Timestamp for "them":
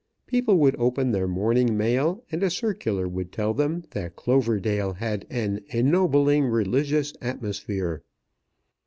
3.53-3.83